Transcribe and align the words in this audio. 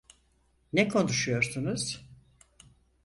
Ne 0.73 0.87
konuşuyorsunuz? 0.87 2.09